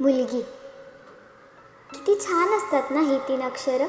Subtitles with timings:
[0.00, 0.40] मुलगी.
[1.90, 3.86] किती छान असतात ना ही तीन अक्षरं.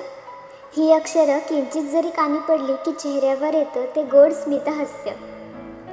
[0.78, 5.12] ही अक्षरं किंचित जरी कानी पडली की चेहऱ्यावर येतं ते गोड स्मितहास्य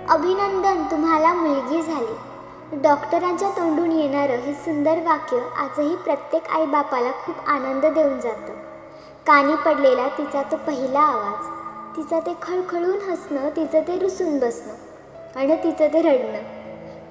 [0.09, 2.81] अभिनंदन तुम्हाला मुलगी झाली.
[2.83, 8.53] डॉक्टरांच्या तोंडून येणारं हे सुंदर वाक्य आजही प्रत्येक आईबापाला खूप आनंद देऊन जातं.
[9.27, 11.47] कानी पडलेला तिचा तो पहिला आवाज
[11.97, 14.75] तिचं ते खळखळून हसणं तिचं ते रुसून बसणं
[15.41, 16.58] आणि तिचं ते रडणं.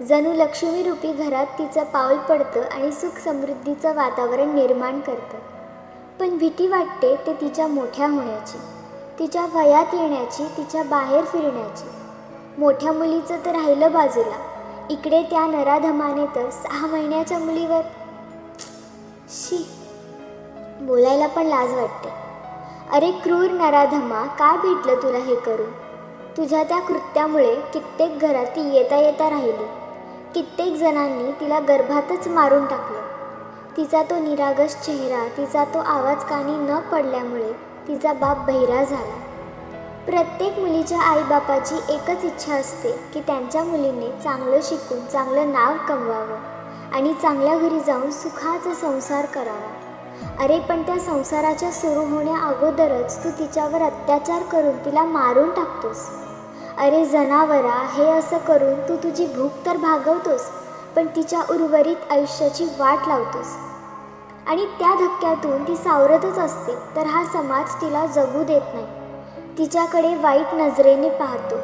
[0.01, 5.37] जणू लक्ष्मीरूपी घरात तिचं पाऊल पडतं आणि सुख समृद्धीचं वातावरण निर्माण करतं.
[6.19, 8.57] पण भीती वाटते ते तिच्या मोठ्या होण्याची.
[9.19, 11.89] तिच्या वयात येण्याची तिच्या बाहेर फिरण्याची.
[12.57, 14.35] मोठ्या मुलीचं तर राहिलं बाजूला.
[14.89, 17.81] इकडे त्या नराधमाने तर सहा महिन्याच्या मुलीवर.
[19.29, 19.67] शी
[20.81, 22.09] बोलायला पण लाज वाटते.
[22.91, 25.71] अरे क्रूर नराधमा का भेटलं तुला हे करून?
[26.37, 29.86] तुझ्या त्या कृत्यामुळे कित्येक घरात ती येता येता राहिली.
[30.37, 32.99] कित्येक जणांनी तिला गर्भातच मारून टाकलं.
[33.77, 37.51] तिचा तो निरागस चेहरा तिचा तो आवाज कानी न पडल्यामुळे
[37.87, 39.15] तिचा बाप बहिरा झाला.
[40.05, 47.13] प्रत्येक मुलीच्या आईबापाची एकच इच्छा असते की त्यांच्या मुलीने चांगलं शिकून चांगलं नाव कमवावं आणि
[47.13, 49.71] चांगल्या घरी जाऊन सुखाचा संसार करावा.
[50.43, 56.09] अरे पण त्या संसाराच्या सुरू होण्या अगोदरच तू तिच्यावर अत्याचार करून तिला मारून टाकतोस.
[56.77, 60.49] अरे जनावरा हे असं करून तू तुझी भूक तर भागवतोस
[60.95, 63.55] पण तिच्या उर्वरित आयुष्याची वाट लावतोस.
[64.47, 68.85] आणि त्या धक्क्यातून ती सावरतच असते तर हा समाज तिला जगू देत नाही.
[69.57, 71.57] तिच्याकडे वाईट नजरेने पाहतो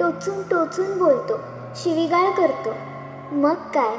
[0.00, 1.38] टोचून टोचून बोलतो
[1.74, 2.74] शिवीगाळ करतो.
[3.32, 3.96] मग काय?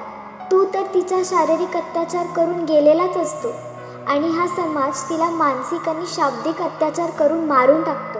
[0.51, 3.51] तू तर तिचा शारीरिक अत्याचार करून गेलेलाच असतो
[4.07, 8.19] आणि हा समाज तिला मानसिक आणि शाब्दिक अत्याचार करून मारून टाकतो.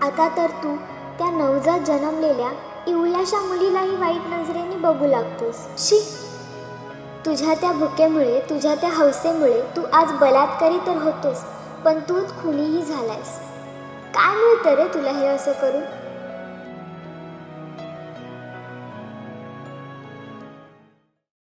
[0.00, 0.76] आता तर तू
[1.20, 2.50] त्या नवजात जन्मलेल्या
[2.86, 5.56] इवल्याशा मुलीलाही वाईट नजरेने बघू लागतोस.
[5.78, 5.98] शी!
[7.26, 11.42] तुझ्या त्या भुकेमुळे तुझ्या त्या हौसेमुळे तू आज बलात्कारी तर होतोस
[11.84, 13.38] पण तूच खुनीही झालायस.
[14.14, 15.82] काय मिळतं रे तुला हे असं करून?